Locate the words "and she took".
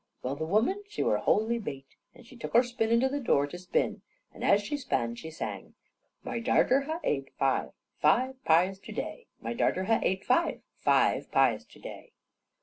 2.15-2.53